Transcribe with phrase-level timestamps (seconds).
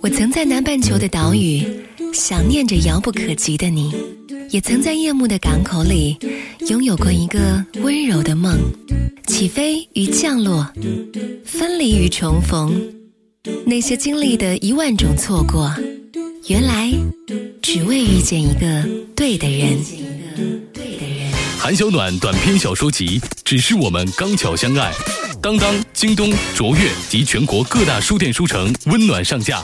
[0.00, 1.62] 我曾在南半球的岛屿
[2.12, 3.92] 想念着遥不可及的你，
[4.50, 6.16] 也曾在夜幕的港口里
[6.68, 8.58] 拥有过一个温柔的梦。
[9.26, 10.70] 起飞与降落，
[11.44, 12.78] 分离与重逢，
[13.64, 15.74] 那些经历的一万种错过，
[16.46, 16.92] 原来
[17.62, 18.86] 只为遇见一个
[19.16, 19.78] 对的人。
[21.58, 24.92] 韩小暖短篇小说集《只是我们刚巧相爱》，
[25.44, 29.62] 当当、京东、卓越及全国各大书店书城温暖上架。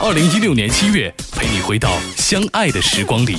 [0.00, 3.36] 二零一六年七月，陪你回到相爱的时光里。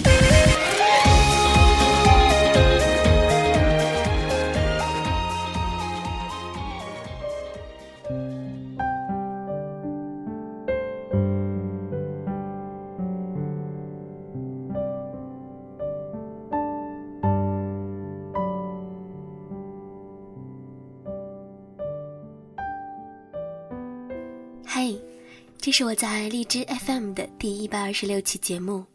[25.76, 28.86] 是我在荔枝 FM 的第一百二十六期节目。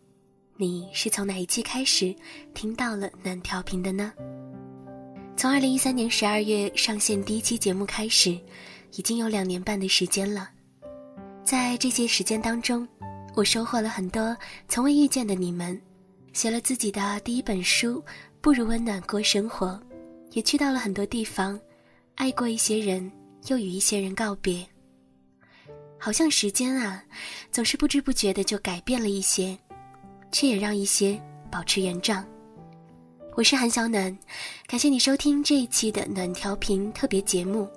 [0.57, 2.15] 你是从哪一期开始
[2.55, 4.13] 听到了暖调频的呢？
[5.37, 8.39] 从二零一三年十二月上线第一期节目开始，
[8.93, 10.51] 已经有两年半的时间了。
[11.43, 12.87] 在这些时间当中，
[13.35, 14.37] 我收获了很多
[14.69, 15.77] 从未遇见的你们，
[16.33, 18.01] 写了自己的第一本书，
[18.41, 19.83] 不如温暖过生活，
[20.31, 21.59] 也去到了很多地方，
[22.15, 23.11] 爱过一些人，
[23.49, 24.65] 又与一些人告别。
[25.99, 27.03] 好像时间啊，
[27.51, 29.59] 总是不知不觉的就改变了一些，
[30.31, 32.25] 却也让一些保持原状。
[33.35, 34.17] 我是韩小暖，
[34.67, 37.69] 感谢你收听这一期的暖调频特别节目。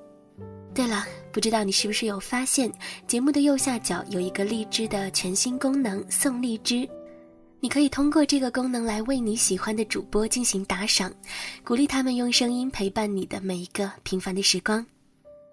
[0.73, 2.71] 对了，不知道你是不是有发现，
[3.07, 6.87] 节目的右下角有一个荔枝的全新功能——送荔枝。
[7.59, 11.13] 你可以通过这个功能来为你喜欢的主播进行打赏，
[11.63, 14.83] 鼓励他们用声音陪伴你的每一个平凡的时光。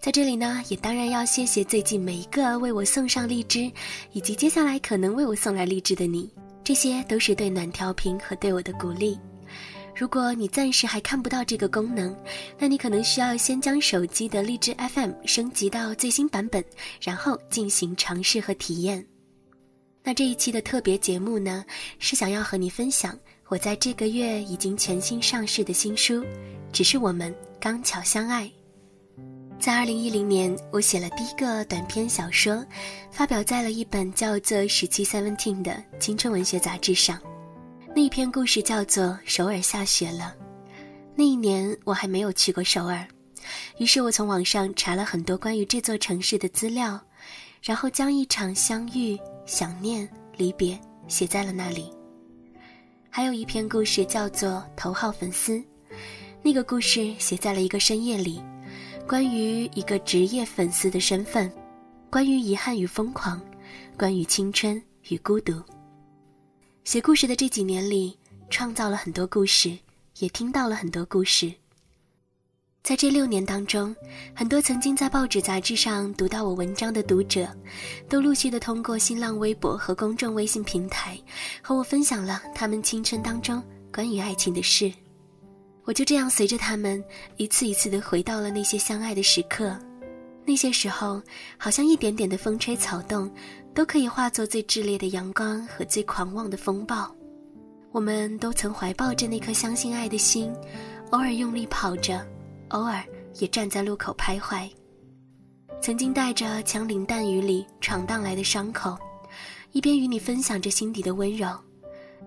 [0.00, 3.70] 在这里呢，也当然要谢谢最近每一个为我送上荔枝，
[4.12, 6.32] 以及接下来可能为我送来荔枝的你，
[6.62, 9.18] 这些都是对暖调频和对我的鼓励。
[9.96, 12.16] 如果你暂时还看不到这个功能，
[12.56, 16.64] 那你可能需要先将手机的荔枝 FM 升级到最新版本，
[17.02, 19.04] 然后进行尝试和体验。
[20.04, 21.64] 那这一期的特别节目呢，
[21.98, 26.24] 是想要和你分享我在这个月已经全新上市的新书，
[26.72, 28.48] 只是我们刚巧相爱。
[29.60, 32.64] 在二零一零年，我写了第一个短篇小说，
[33.10, 37.20] 发表在了一本叫做《十七 Seventeen》的青春文学杂志上。
[37.94, 40.32] 那一篇故事叫做《首尔下雪了》。
[41.16, 43.04] 那一年我还没有去过首尔，
[43.78, 46.98] 于是我从网上查了很多关于这座城市的资料，
[47.60, 51.92] 然后将一场相遇、想念、离别写在了那里。
[53.10, 55.54] 还有一篇故事叫做《头号粉丝》，
[56.42, 58.40] 那个故事写在了一个深夜里。
[59.08, 61.50] 关于一个职业粉丝的身份，
[62.10, 63.40] 关于遗憾与疯狂，
[63.96, 65.62] 关于青春与孤独。
[66.84, 68.18] 写故事的这几年里，
[68.50, 69.74] 创造了很多故事，
[70.18, 71.50] 也听到了很多故事。
[72.82, 73.96] 在这六年当中，
[74.34, 77.48] 很多曾经在报纸杂志上读到我文章的读者，
[78.10, 81.18] 都陆续的通过新浪微博和公众微信平台，
[81.62, 84.92] 和我分享了他们青春当中关于爱情的事。
[85.88, 87.02] 我就这样随着他们
[87.38, 89.74] 一次一次的回到了那些相爱的时刻，
[90.44, 91.18] 那些时候，
[91.56, 93.30] 好像一点点的风吹草动，
[93.72, 97.10] 都可以化作最炽烈的阳光和最狂妄的风暴。
[97.90, 100.52] 我们都曾怀抱着那颗相信爱的心，
[101.12, 102.20] 偶尔用力跑着，
[102.68, 103.02] 偶尔
[103.38, 104.70] 也站在路口徘徊。
[105.80, 108.94] 曾经带着枪林弹雨里闯荡来的伤口，
[109.72, 111.48] 一边与你分享着心底的温柔。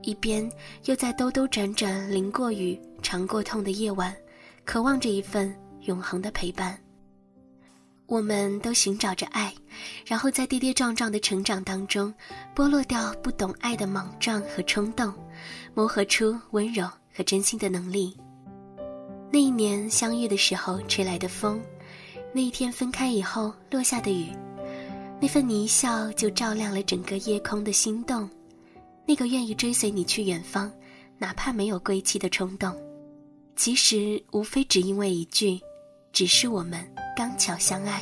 [0.01, 0.49] 一边
[0.85, 4.15] 又在兜兜转转、淋过雨、尝过痛的夜晚，
[4.63, 6.77] 渴望着一份永恒的陪伴。
[8.07, 9.53] 我们都寻找着爱，
[10.05, 12.13] 然后在跌跌撞撞的成长当中，
[12.53, 15.13] 剥落掉不懂爱的莽撞和冲动，
[15.73, 16.85] 磨合出温柔
[17.15, 18.17] 和真心的能力。
[19.31, 21.61] 那一年相遇的时候吹来的风，
[22.33, 24.35] 那一天分开以后落下的雨，
[25.21, 28.29] 那份你一笑就照亮了整个夜空的心动。
[29.05, 30.69] 那个愿意追随你去远方，
[31.17, 32.75] 哪怕没有归期的冲动，
[33.63, 35.61] 其实无非只因为一句，
[36.11, 36.83] 只是我们
[37.15, 38.01] 刚巧相爱。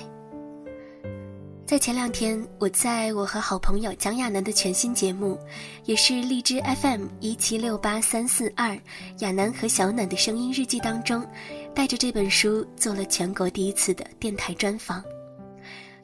[1.65, 5.37] 在前两天，我在我和好朋友蒋亚楠的全新节目，
[5.83, 8.79] 也是荔枝 FM 一七六八三四二
[9.17, 11.27] 亚楠和小暖的声音日记当中，
[11.75, 15.03] 带着这本书做了全国第一次的电台专访。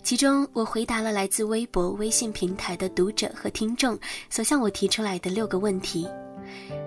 [0.04, 3.98] 其中，我回答了来自微博、微信平台的读者和听众
[4.30, 6.06] 所向我提出来的六个问题，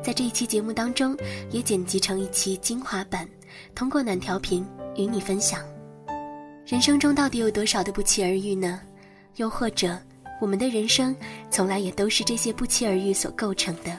[0.02, 1.16] 在这一期节目当中，
[1.50, 3.28] 也剪辑成一期精华版，
[3.74, 4.66] 通过暖调频
[4.96, 5.62] 与你分享。
[6.66, 8.80] 人生中到底有多少的不期而遇呢？
[9.36, 9.98] 又或者，
[10.40, 11.14] 我们的人生
[11.50, 13.98] 从来也都是这些不期而遇所构成的。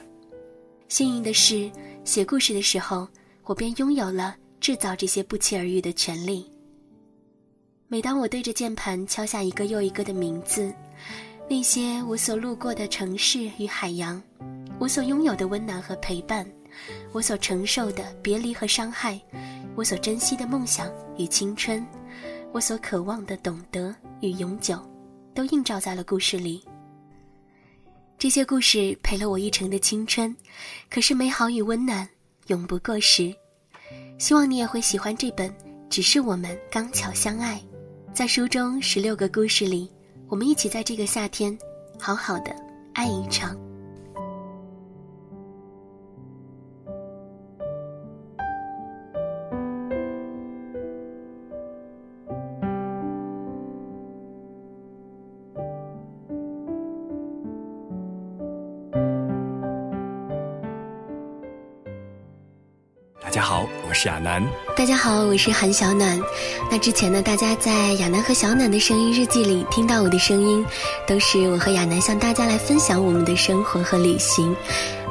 [0.87, 1.69] 幸运的是，
[2.03, 3.07] 写故事的时候，
[3.43, 6.49] 我便拥有了制造这些不期而遇的权利。
[7.87, 10.71] 每当我对着键盘敲下一个又一个的名字，
[11.49, 14.21] 那些我所路过的城市与海洋，
[14.79, 16.49] 我所拥有的温暖和陪伴，
[17.11, 19.19] 我所承受的别离和伤害，
[19.75, 21.85] 我所珍惜的梦想与青春，
[22.51, 24.79] 我所渴望的懂得与永久。
[25.31, 26.61] 都映照在了故事里。
[28.17, 30.35] 这些故事陪了我一程的青春，
[30.89, 32.05] 可是美好与温暖
[32.47, 33.33] 永不过时。
[34.17, 35.49] 希望你也会喜欢这本
[35.89, 37.61] 《只是我们刚巧相爱》。
[38.13, 39.89] 在书中十六个故事里，
[40.27, 41.57] 我们一起在这个夏天，
[41.97, 42.53] 好好的
[42.93, 43.57] 爱一场。
[64.07, 64.43] 亚楠。
[64.75, 66.19] 大家好，我是韩小暖。
[66.71, 70.65] 那之前呢，大家在亚楠和小暖的声音日记里听到我的声音，
[71.07, 74.55] 都是我和亚楠向大家来分享我们的生活和旅行。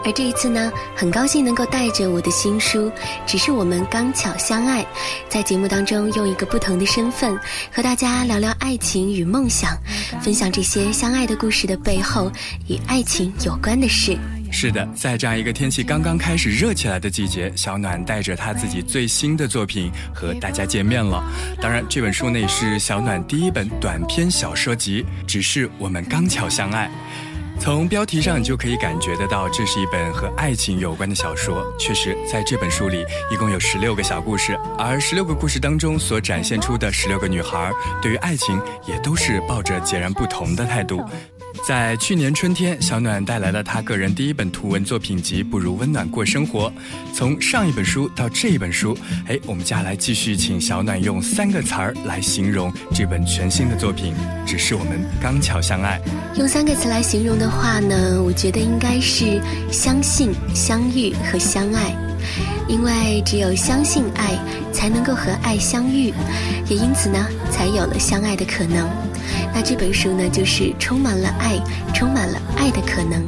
[0.04, 2.86] 而这一次呢，很高兴能够带着我的新书
[3.26, 4.82] 《只是我们刚巧相爱》，
[5.28, 7.36] 在节目当中用一个不同的身份
[7.72, 9.76] 和大家聊聊爱情与梦想，
[10.22, 12.30] 分享这些相爱的故事的背后
[12.68, 14.16] 与爱情有关的事。
[14.50, 21.22] 是的，在这样一个天气刚刚开始热起来的季节，小暖带着他自己最新的作品和大家见面了。
[21.60, 26.90] 当然，这本书呢也是小暖第一本短篇小说集，只是我们刚巧相爱。
[27.60, 31.64] 从标题上你就可以感觉得到，这是一本和爱情有关的小说。
[31.78, 41.04] 确实，在这本书里一共有十六个小故事，而十六个故事当中所展现出的十六个女孩，对于爱情也都是抱着截然不同的态度。
[41.66, 46.70] 在去年春天，小暖带来了他个人第一本图文作品集《不如温暖过生活》。
[47.14, 48.96] 从上一本书到这一本书，
[49.26, 54.14] 哎，我们接下来继续请小暖用三个词儿来形容这本全新的作品。
[54.46, 56.00] 只是我们刚巧相爱。
[56.36, 59.40] 用三个词来形容的话呢，我觉得应该是
[59.70, 62.07] 相信、相遇和相爱。
[62.68, 64.38] 因为只有相信爱，
[64.72, 66.12] 才能够和爱相遇，
[66.68, 68.88] 也因此呢，才有了相爱的可能。
[69.54, 71.58] 那这本书呢，就是充满了爱，
[71.94, 73.22] 充满了爱的可能。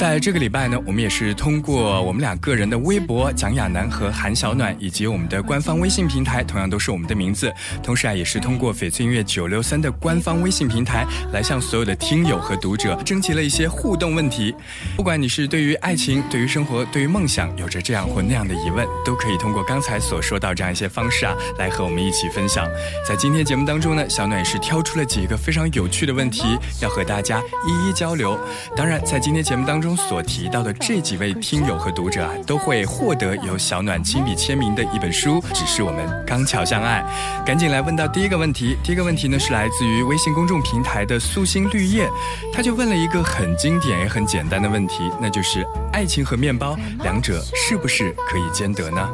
[0.00, 7.52] 在这个礼拜呢，我们也是通过我们俩个人的微博蒋亚楠和韩小暖，以及我们的官方微信平台，同样都是我们的名字。
[7.82, 14.54] 同时啊，也是通过翡翠音乐九六三的官方微信平台，来向所有的听友和读者征集了一些互动问题。
[14.96, 22.66] 不管你是对于爱情、对于生活、对于梦想有着这样或那样的疑问，都可以通过刚才所说到这样一些方式啊，来和我们一起分享。
[23.06, 28.40] 在今天节目当中呢，小暖也是挑出了几个非常有趣的问题，要和大家一一交流。
[28.74, 35.42] 当然，在今天节目当中所提到的这几位听友和读者啊，都会获得由小暖亲笔签名的一本书。
[35.52, 37.04] 只是我们刚巧相爱，
[37.44, 38.76] 赶紧来问到第一个问题。
[38.82, 42.08] 第一个问题呢，是来自于微信公众平台的素心绿叶，
[42.52, 49.08] 他就问了一个很经典也很简单的问题，那就是爱情和面包两者是不是可以兼得呢？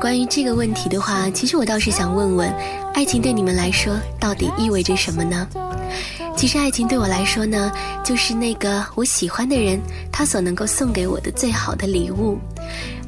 [0.00, 2.52] 关于这个问题的话，其实我倒是想问问，
[2.92, 5.46] 爱情对你们来说到底意味着什么呢？
[6.36, 7.70] 其实爱情对我来说呢，
[8.04, 12.36] 就是那个我喜欢的人他所能够送给我的最好的礼物，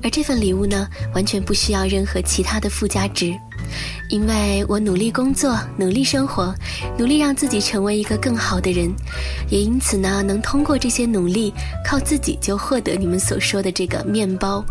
[0.02, 3.34] 而这份礼物呢，完全不需要任何其他的附加值，
[4.08, 6.54] 因为我努力工作，努力生活，
[6.96, 8.94] 努力让自己成为一个更好的人，
[9.50, 11.52] 也因此呢，能通过这些努力，
[11.84, 14.64] 靠自己就获得你们所说的这个面包。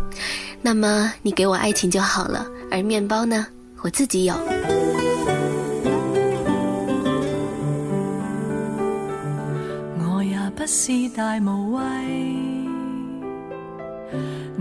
[0.62, 3.46] 那么你给我爱情就好了，而面包呢，
[3.82, 4.34] 我自己有。
[10.64, 11.84] 不是大无畏，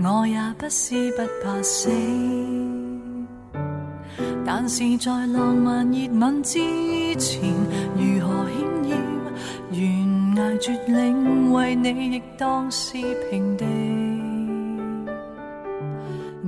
[0.03, 1.89] 我也不是不怕死，
[4.45, 6.59] 但是在浪漫热吻之
[7.15, 7.49] 前，
[7.95, 8.97] 如何险要
[9.71, 12.97] 悬崖绝岭，为你亦当是
[13.31, 13.63] 平地。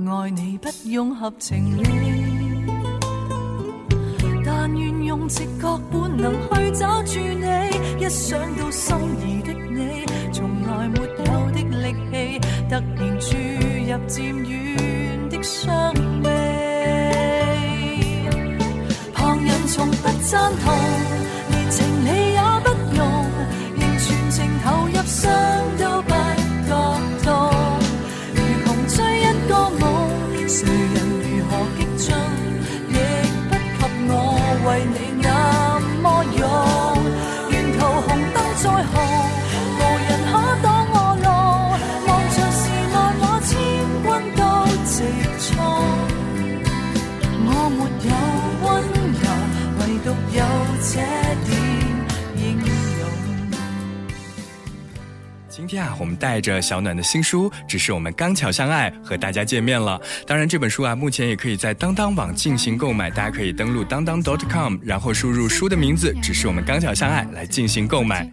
[0.06, 2.25] 爱你不用合情理，
[4.78, 10.86] 愿用直觉本能去找住你，一想到心仪的你，从来。
[10.88, 11.06] 没有
[11.50, 14.14] 的力气，突然注入渐
[14.44, 15.92] 远的伤
[16.22, 16.30] 悲。
[19.12, 20.64] 旁人从不赞同，
[55.48, 60.00] 今天啊，我们带着小暖的新书，只是我们刚巧相爱，和大家见面了。
[60.24, 68.30] 当然，这本书啊，目前也可以在当当网进行购买，大家可以登录当当 .com，然后输入书的名字，只是我们刚巧相爱来进行购买。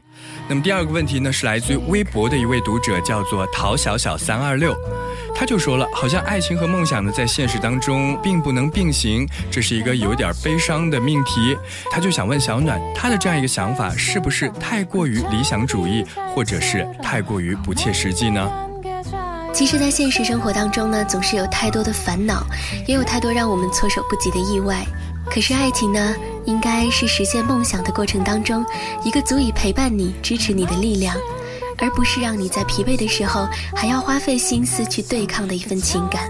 [0.49, 4.75] 那么第二个问题呢，是来自于微博的一位读者，叫做陶小小三二六。
[5.33, 11.57] 他就说了，好像爱情和梦想呢，在现实当中并不能并行，这是一个有点悲伤的命题。
[11.89, 18.51] 他就想问小暖，他的这样一个想法是不是太过于理想主义，或者是太过于不切实际呢？
[19.53, 22.45] 其实，在现实生活当中呢，总是有太多的烦恼，
[22.85, 24.85] 也有太多让我们措手不及的意外。
[25.29, 26.15] 可是，爱情呢，
[26.45, 28.63] 应该是实现梦想的过程当中，
[29.03, 31.15] 一个足以陪伴你、支持你的力量。
[31.79, 36.29] 而不是让你在疲惫的时候还要花费心思去对抗的一份情感。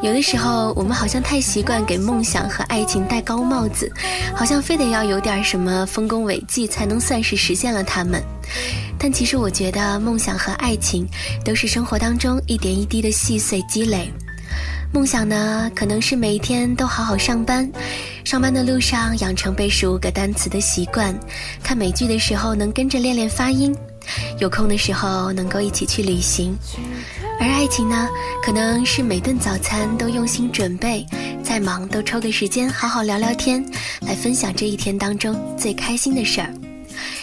[0.00, 3.90] 有的时候，我们好像太习惯给梦想和爱情戴高帽子，
[4.34, 8.22] 好像非得要有点什么丰功伟绩才能算是实现了他们。
[8.96, 11.06] 但其实，我觉得梦想和爱情
[11.44, 14.10] 都是生活当中一点一滴的细碎积累。
[14.92, 17.68] 梦想呢，可能是每一天都好好上班，
[18.24, 21.14] 上班的路上养成背十五个单词的习惯，
[21.62, 23.76] 看美剧的时候能跟着练练发音。
[24.38, 26.56] 有空的时候能够一起去旅行，
[27.38, 28.08] 而爱情呢，
[28.42, 31.06] 可能是每顿早餐都用心准备，
[31.42, 33.64] 再忙都抽个时间好好聊聊天，
[34.00, 36.52] 来分享这一天当中最开心的事儿。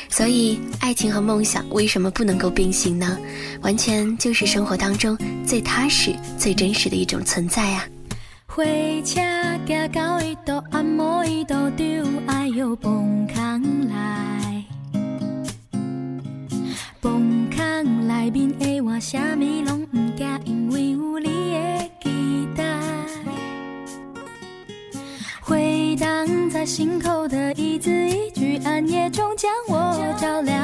[0.08, 3.18] 所以，爱情和梦想为什么不能够并行呢？
[3.62, 7.86] 完全就是生活当中最踏实、最真实的一种存在啊！
[8.54, 8.62] 火
[9.06, 9.22] 车
[9.66, 11.86] 行到一度，按摩一度，就
[12.28, 14.62] 爱又崩空来。
[17.00, 22.78] 崩空内面的我，啥物拢不惊，因为有你的期待。
[25.40, 30.62] 回荡在心口的一字一句，暗夜中将我照亮。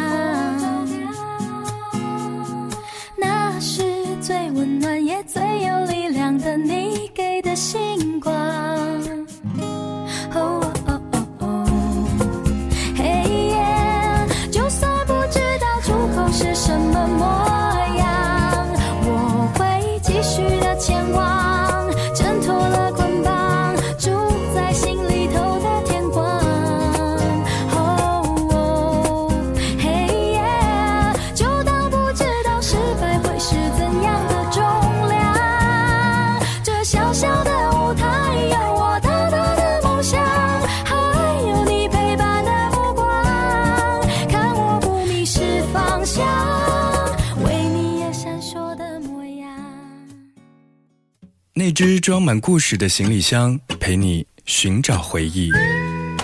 [51.67, 55.51] 那只装满故事的行李箱，陪你寻找回忆。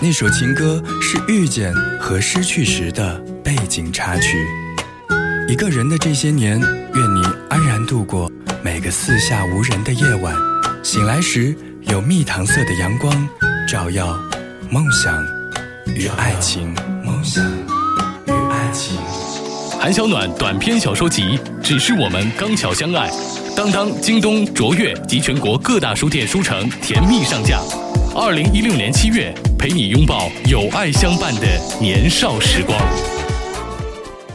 [0.00, 1.70] 那首情歌是遇见
[2.00, 4.42] 和失去时的背景插曲。
[5.46, 8.32] 一个人的这些年，愿你安然度过
[8.62, 10.34] 每个四下无人的夜晚。
[10.82, 13.28] 醒来时，有蜜糖色的阳光
[13.68, 14.18] 照耀
[14.70, 15.22] 梦想
[15.94, 16.74] 与爱情。
[17.04, 17.44] 梦想
[18.26, 18.96] 与爱情。
[19.78, 21.22] 韩小暖短篇小说集
[21.62, 23.10] 《只是我们刚巧相爱》，
[23.56, 27.60] 当当、京东、卓越及全国各大书店书城甜蜜上架。
[28.12, 31.46] 二零一六年七月，陪你拥抱有爱相伴的
[31.80, 32.76] 年少时光。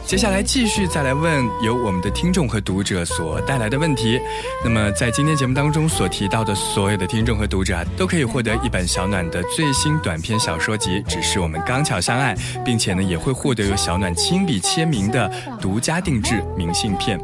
[0.06, 4.18] 接下来继续再来问由我们的听众和读者所带来的问题。
[4.64, 12.34] 那么在今天节目当中所提到的所有的听众和读者啊，都可以获得一本小暖的最新短篇小说集《只是我们刚巧相爱》，
[12.64, 17.20] 并且呢也会获得由小暖亲笔签名的独家定制明信片。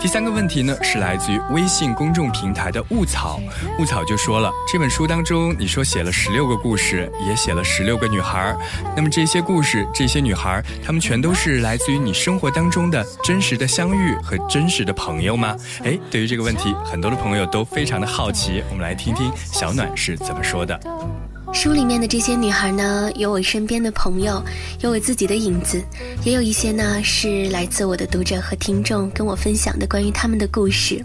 [0.00, 3.40] 第三个问题呢，是来自于微信公众平台的雾草，
[3.80, 8.58] 雾草就说了，这本书当中你说写了十六个故事，也写了十六个女孩儿，
[8.94, 15.56] 那么这些故事，这些女孩儿，她们全都是来自于你生活当中的真实的相遇和真实的朋友吗？
[15.82, 20.78] 哎，对于这个问题，很多的朋友都非常的好奇，我们来听听小暖是怎么说的。
[21.52, 24.40] 书里面的这些女孩呢，有我身边的朋友，
[24.80, 25.82] 有我自己的影子，
[26.24, 31.02] 也有一些呢是来自我的读者和听众跟我分享的关于他们的故事。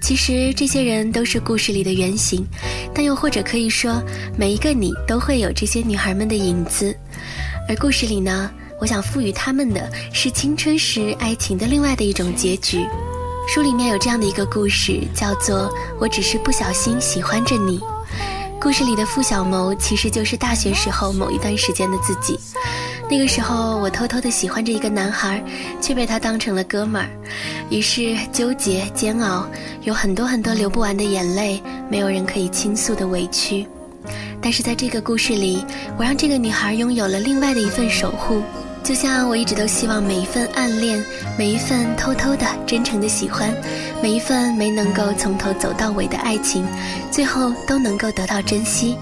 [0.00, 2.46] 其实这些人都是故事里的原型，
[2.94, 4.00] 但又或者可以说，
[4.38, 6.94] 每一个你都会有这些女孩们的影子。
[7.68, 8.48] 而故事里呢，
[8.80, 12.86] 我想赋予他们的是青春时爱情的另外的一种结局。
[13.48, 17.78] 书里面有这样的一个故事，叫做《我只是不小心喜欢着你》。
[18.60, 22.38] 故事里的付小谋其实就是大学时候某一段时间的自己。
[23.08, 25.42] 那个时候，我偷偷的喜欢着一个男孩，
[25.80, 27.08] 却被他当成了哥们儿，
[27.70, 29.46] 于是纠结煎熬，
[29.82, 33.66] 有很多很多流不完的眼泪，没有人可以倾诉的委屈。
[34.42, 35.64] 但是在这个故事里，
[35.96, 38.42] 我让这个女孩拥有了另外的一份守护。
[38.86, 41.04] 就像我一直都希望每一份暗恋，
[41.36, 43.52] 每一份偷偷的、真诚的喜欢，
[44.00, 46.64] 每一份没能够从头走到尾的爱情，
[47.10, 48.96] 最后都能够得到珍惜，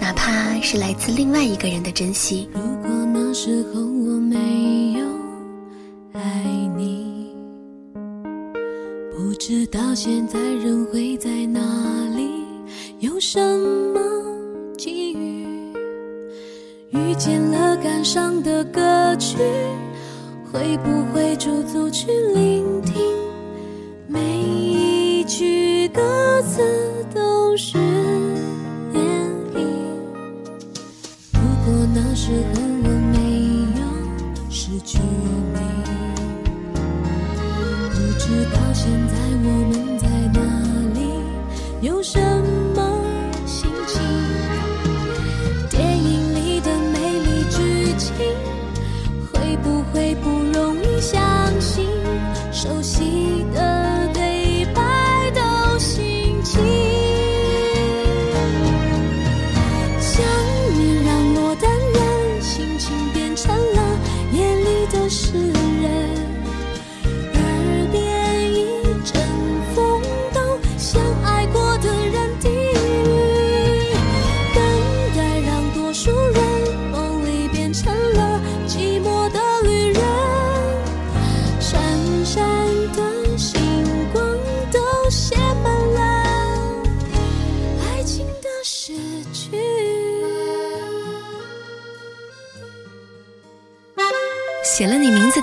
[0.00, 2.48] 哪怕是来自另外一个人的珍惜。
[2.54, 5.06] 如果那时候我没有
[6.14, 6.22] 爱
[6.74, 7.30] 你，
[9.14, 11.60] 不知道现在人会在哪
[12.16, 12.42] 里，
[13.00, 13.75] 有什么
[18.06, 19.36] 上的歌曲，
[20.52, 23.15] 会不会驻足去聆听？
[65.08, 65.45] 是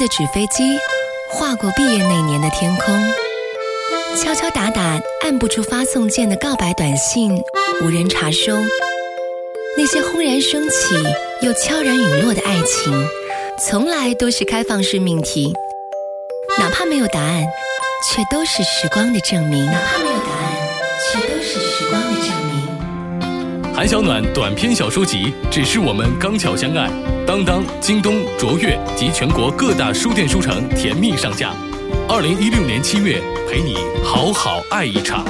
[0.03, 0.77] 的纸飞机，
[1.29, 2.93] 划过毕业那年的天空。
[4.17, 7.41] 敲敲打打按不出发送键的告白短信，
[7.81, 8.53] 无人查收。
[9.77, 10.93] 那些轰然升起
[11.41, 13.07] 又悄然陨落的爱情，
[13.57, 15.53] 从来都是开放式命题。
[16.59, 17.41] 哪怕没有答案，
[18.11, 19.71] 却都是时光的证明。
[23.83, 26.89] 韩小暖短篇小说集《只是我们刚巧相爱》，
[27.27, 31.53] 当当、京东、卓越及全国各大书店书城甜蜜上架。
[32.07, 35.25] 二零一六年七月，陪你好好爱一场。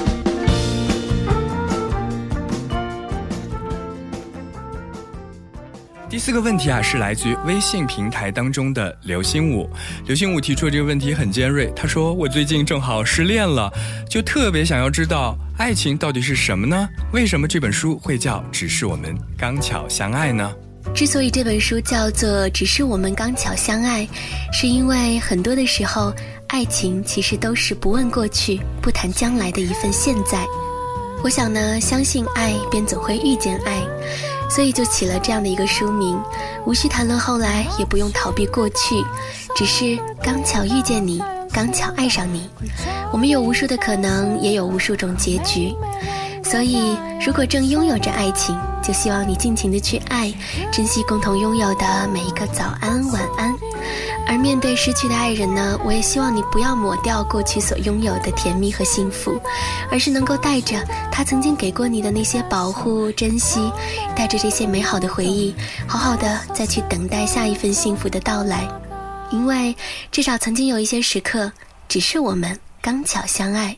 [6.25, 9.69] 四个问题啊，是来自于微信平台当中的刘心武。
[10.05, 13.69] 刘心武提出的这个问题很尖锐，他说：“我最近正好失恋了，
[14.09, 16.87] 就特别想要知道爱情到底是什么呢？
[17.11, 20.49] 为什么这本书会叫《只是我们刚巧相爱》呢？”
[20.95, 24.05] 之所以这本书叫做《只是我们刚巧相爱》，
[24.53, 26.13] 是因为很多的时候，
[26.47, 30.41] 爱情其实都是不问过去、不谈将来的一份现在。
[31.21, 33.81] 我想呢，相信爱，便总会遇见爱，
[34.49, 36.19] 所以就起了这样的一个书名，
[36.65, 39.03] 无需谈论后来，也不用逃避过去，
[39.55, 42.49] 只是刚巧遇见你，刚巧爱上你。
[43.11, 45.73] 我们有无数的可能，也有无数种结局。
[46.43, 50.31] 所以，如果正拥有着爱情，就希望你尽情的去爱，
[50.71, 53.55] 珍惜共同拥有的每一个早安、晚安。
[54.27, 59.39] 而面对失去的爱人呢，我也希望你不要抹掉过去所拥有的甜蜜和幸福，
[59.91, 60.77] 而是能够带着
[61.11, 63.71] 他曾经给过你的那些保护、珍惜，
[64.15, 65.53] 带着这些美好的回忆，
[65.87, 68.67] 好好的再去等待下一份幸福的到来。
[69.31, 69.75] 因为
[70.11, 71.51] 至少曾经有一些时刻，
[71.87, 73.77] 只是我们刚巧相爱。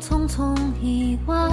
[0.00, 1.50] 匆匆遗忘。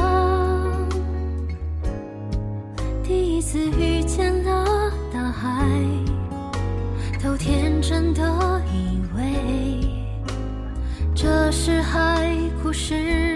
[3.04, 5.68] 第一次遇见了大海，
[7.24, 8.22] 都天真的
[8.74, 9.88] 以为
[11.16, 13.33] 这是海枯石。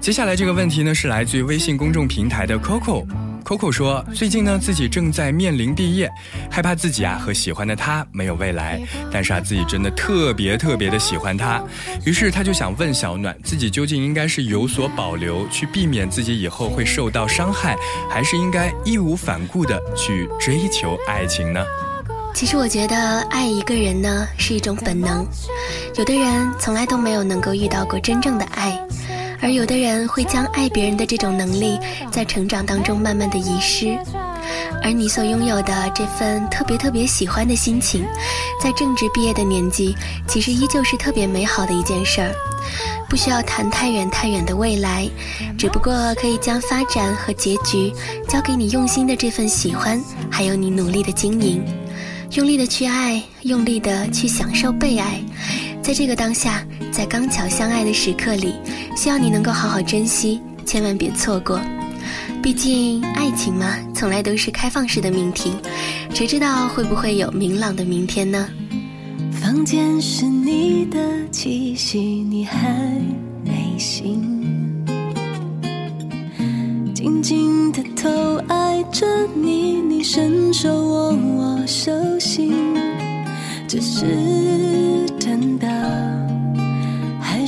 [0.00, 6.10] 接下来这个问题呢，是来自于微信公众平台的 Coco，Coco 说，最近呢自己正在面临毕业，
[6.50, 8.80] 害怕自己啊和喜欢的他没有未来，
[9.12, 11.62] 但是啊自己真的特别特别的喜欢他，
[12.06, 17.76] 于是他就想问小暖，自己究竟应该是有所保留，去避免自己以后会受到伤害，
[18.10, 21.62] 还是应该义无反顾的去追求爱情呢？
[22.32, 25.26] 其实我觉得爱一个人呢是一种本能，
[25.98, 28.80] 有的人从来都没有能够遇到过真正的爱。
[29.42, 31.78] 而有的人会将爱别人的这种能力，
[32.10, 33.98] 在成长当中慢慢的遗失，
[34.82, 38.04] 而你所拥有的这份特别特别喜欢的心情，
[38.62, 39.96] 在正值毕业的年纪，
[40.28, 42.30] 其实依旧是特别美好的一件事儿。
[43.08, 45.08] 不需要谈太远太远的未来，
[45.58, 47.92] 只不过可以将发展和结局
[48.28, 50.00] 交给你用心的这份喜欢，
[50.30, 51.64] 还有你努力的经营，
[52.32, 55.20] 用力的去爱，用力的去享受被爱。
[55.82, 56.64] 在这个当下，
[57.00, 58.56] 在刚巧相爱的时刻里，
[58.94, 61.58] 希望你能够好好珍惜，千万别错过。
[62.42, 65.50] 毕竟爱情嘛，从来都是开放式的命题，
[66.12, 68.50] 谁知道会不会有明朗的明天呢？
[69.32, 70.98] 房间是你的
[71.30, 72.68] 气息，你还
[73.46, 74.84] 没醒，
[76.94, 82.52] 静静的偷爱着你，你伸手握我手心，
[83.66, 84.04] 只是。
[85.18, 85.66] 真的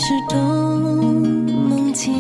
[0.04, 0.36] 是种
[1.68, 2.12] 梦境，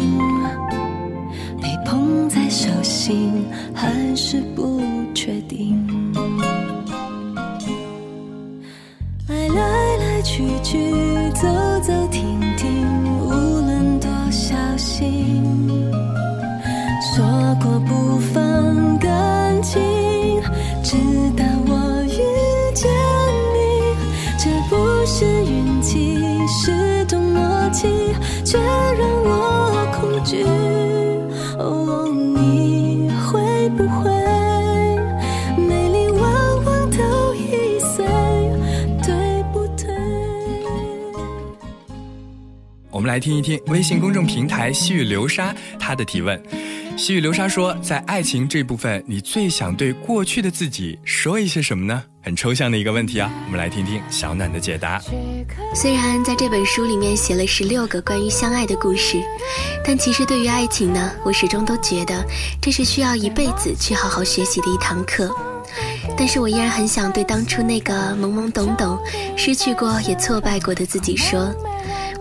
[1.60, 3.44] 被捧在手心。
[3.74, 4.80] 还是不
[5.12, 5.84] 确定。
[9.28, 10.94] 爱来来去去，
[43.12, 46.42] 来听一听微信公众平台细雨流沙他的提问。
[46.96, 52.02] 细雨流沙说，在爱情这部分，你最想对过去的自己说一些什么呢？
[52.22, 54.98] 很抽象的一个问题啊，我们来听听小暖的解答。
[55.74, 59.18] 虽然在这本书里面写了十六个关于相爱的故事，
[59.84, 62.24] 但其实对于爱情呢，我始终都觉得
[62.62, 65.30] 这是需要一辈子去好好学习的一堂课。
[66.16, 68.98] 但是我依然很想对当初那个懵懵懂懂、
[69.36, 71.54] 失去过也挫败过的自己说：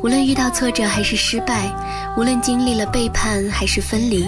[0.04, 1.72] 无论遇到挫折还是失败，
[2.18, 4.28] 无论经历了背叛还是分离，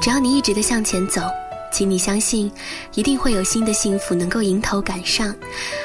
[0.00, 1.22] 只要你一直的向前走。
[1.70, 2.50] 请你相信，
[2.94, 5.34] 一定会有新的幸福能够迎头赶上，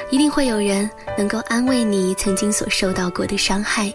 [0.10, 3.93] 一定会有人能够安慰你曾经所受到过的伤害，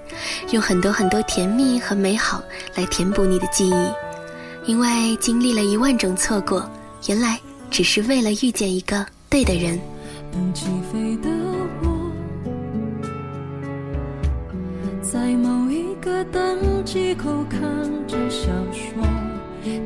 [0.50, 2.42] 用很多很多甜蜜和美好
[2.74, 3.90] 来填补你的记忆。
[4.66, 6.68] 因为经历了一万种错过，
[7.06, 9.80] 原来只是为了遇见一个对的人。
[10.30, 11.30] 等起飞的
[15.10, 17.58] 在某一个登机口看
[18.06, 19.02] 着小说，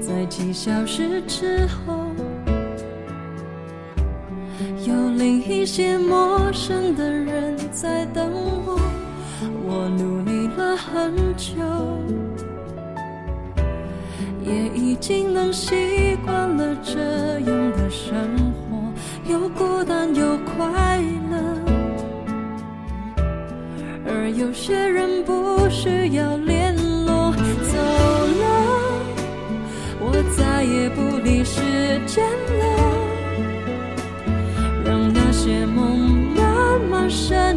[0.00, 2.08] 在几小时之后，
[4.84, 8.32] 有另一些陌生的人在等
[8.66, 8.80] 我。
[9.64, 11.54] 我努力了很久，
[14.44, 16.98] 也已经能习惯了这
[17.48, 18.12] 样的生
[18.50, 18.92] 活，
[19.32, 21.21] 有孤单有快乐。
[24.22, 27.76] 而有些人不需要联络，走
[28.40, 28.44] 了，
[29.98, 31.60] 我再也不理时
[32.06, 32.24] 间
[32.60, 32.62] 了，
[34.84, 35.98] 让那些梦
[36.36, 37.56] 慢慢生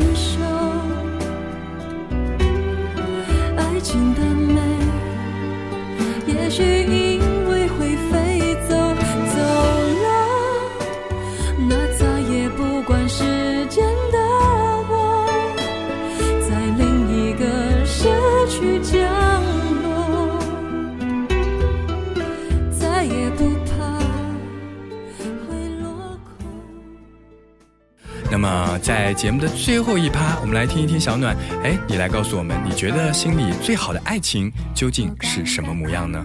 [28.46, 36.24] 么在节目的最后一趴，我们来听一听小暖，哎，你来告诉我们，你觉得心里最好的爱情究竟是什么模样呢？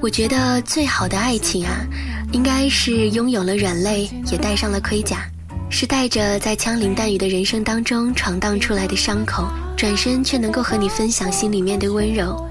[0.00, 1.86] 我觉得最好的爱情啊，
[2.32, 5.24] 应该是拥有了软肋，也戴上了盔甲，
[5.70, 9.46] 是带着在枪林弹雨的人生当中闯荡出来的伤口，
[9.76, 12.44] 转身却能够和你分享心里面的温柔，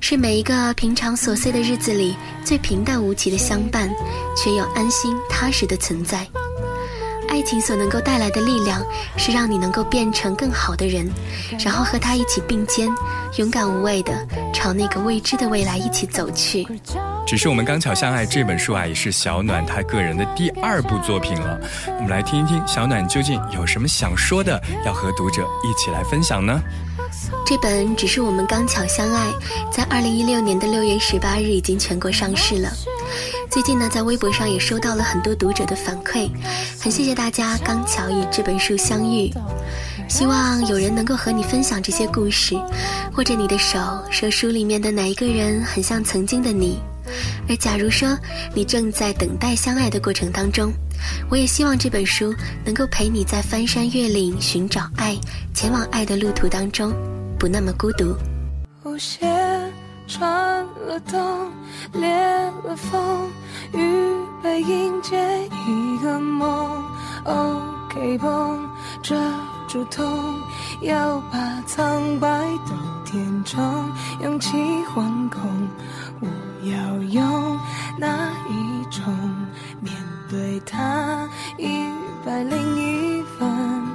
[0.00, 3.88] 是每一个平常琐碎的日子里最平淡无奇的相伴，
[4.36, 6.26] 却又安心踏实的存在。
[7.40, 8.84] 爱情所能够带来的力量，
[9.16, 11.10] 是让你能够变成更好的人，
[11.58, 12.86] 然后和他一起并肩，
[13.38, 14.12] 勇敢无畏的
[14.52, 16.68] 朝那个未知的未来一起走去。
[17.26, 21.58] 只是我们刚巧相爱这本书啊，也是小暖他个人的第二部作品了。
[21.86, 26.60] 我们来听一听小暖究竟有什么想说的，要和读者一起来分享呢？
[27.46, 29.26] 这本只是我们刚巧相爱，
[29.72, 32.70] 在二零一六年的六月十八日已经全国上市了。
[33.50, 36.30] 最近呢，在微博上也收到了很多读者的反馈，
[36.80, 39.32] 很谢谢大家刚巧与这本书相遇。
[40.08, 42.56] 希望有人能够和你分享这些故事，
[43.12, 43.78] 或者你的手，
[44.10, 46.80] 说书里面的哪一个人很像曾经的你。
[47.48, 48.16] 而假如说
[48.54, 50.72] 你正在等待相爱的过程当中，
[51.30, 55.16] 我也希望这本书能够陪你在翻山越岭寻找爱、
[55.54, 56.92] 前往爱的路途当中，
[57.38, 58.14] 不那么孤独。
[58.84, 59.26] 舞鞋
[60.06, 61.50] 穿了洞，
[61.92, 62.08] 裂
[62.64, 63.30] 了缝，
[63.72, 63.80] 预
[64.42, 65.16] 备迎接
[65.66, 66.82] 一个梦。
[67.24, 68.68] OK 绷
[69.02, 69.14] 遮
[69.68, 70.40] 住痛，
[70.80, 72.28] 要把苍白
[72.66, 72.72] 都
[73.04, 73.62] 填充，
[74.22, 74.56] 勇气
[74.94, 75.68] 惶恐。
[76.64, 77.58] 要用
[77.98, 79.04] 哪一种
[79.80, 79.94] 面
[80.28, 81.84] 对它，一
[82.24, 83.48] 百零一分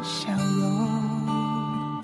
[0.04, 2.04] 笑容。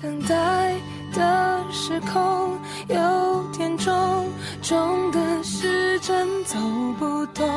[0.00, 0.74] 等待
[1.14, 4.28] 的时空有点重，
[4.60, 6.58] 重的时针走
[6.98, 7.48] 不动，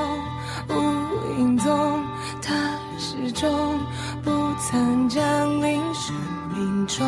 [0.69, 2.03] 无影踪，
[2.41, 2.53] 他
[2.99, 3.79] 始终
[4.23, 5.21] 不曾降
[5.61, 6.15] 临生
[6.55, 7.03] 命中。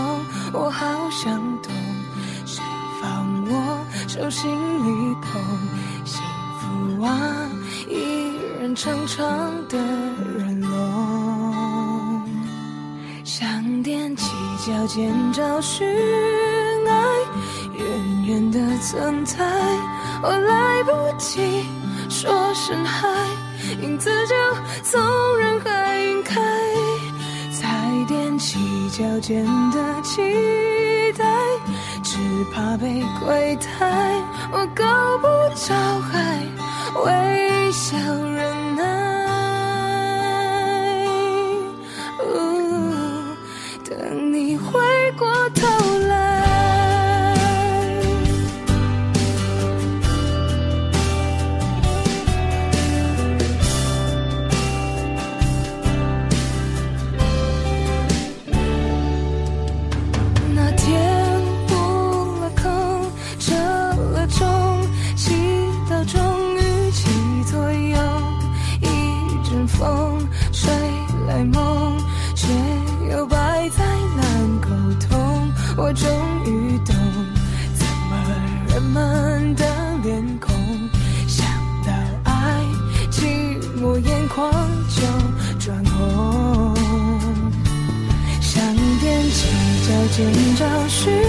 [0.54, 1.57] 我好想，
[4.18, 5.40] 手心里捧，
[6.04, 6.24] 幸
[6.60, 7.48] 福啊，
[7.88, 9.28] 一人长长
[9.70, 9.78] 的
[10.40, 12.24] 人龙，
[13.24, 13.48] 想
[13.84, 14.34] 踮起
[14.66, 15.88] 脚尖找寻
[16.88, 16.96] 爱，
[17.76, 19.46] 远远的存在，
[20.24, 21.64] 我来不及
[22.10, 23.08] 说声嗨，
[23.84, 24.36] 影子就
[24.82, 25.00] 从
[25.38, 26.42] 人海晕开，
[27.54, 28.58] 才踮起
[28.90, 30.87] 脚尖的期待。
[32.38, 34.22] 只怕被亏待
[34.52, 34.84] 我够
[35.18, 36.40] 不着还
[37.04, 37.98] 微笑
[90.18, 90.26] 寻
[90.56, 91.27] 找。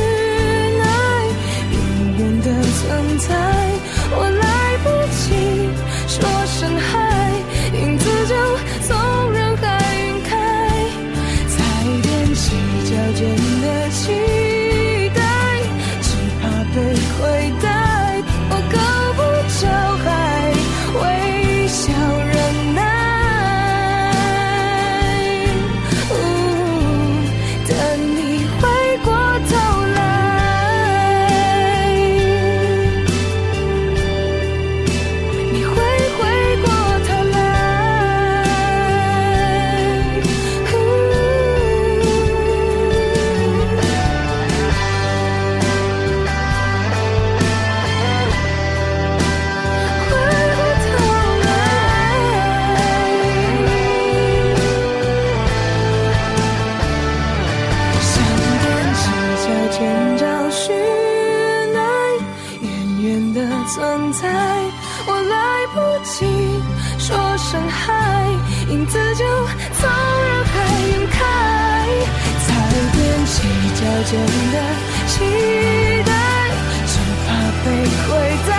[74.04, 74.56] 简单的
[75.06, 75.20] 期
[76.04, 76.12] 待，
[76.86, 76.92] 只
[77.26, 77.28] 怕
[77.64, 77.66] 被
[78.06, 78.08] 亏
[78.48, 78.57] 待。